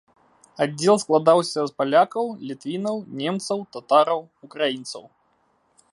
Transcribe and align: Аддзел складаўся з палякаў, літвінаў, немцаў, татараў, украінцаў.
Аддзел 0.63 0.95
складаўся 1.03 1.61
з 1.67 1.71
палякаў, 1.81 2.25
літвінаў, 2.53 2.95
немцаў, 3.21 3.57
татараў, 3.77 4.19
украінцаў. 4.49 5.03